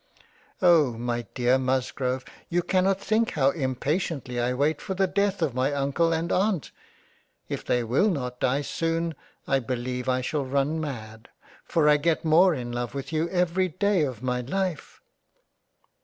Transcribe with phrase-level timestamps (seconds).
[0.63, 0.93] Oh!
[0.93, 5.71] my dear Musgrove you cannot think how impatiently I wait for the death of my
[5.71, 6.71] Uncle and Aunt—
[7.49, 9.13] If they will not Die soon,
[9.45, 11.29] I beleive I shall run mad,
[11.63, 15.01] for I get more in love with you every day of my Life.